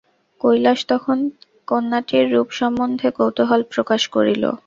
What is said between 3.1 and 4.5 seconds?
কৌতূহল প্রকাশ করিল।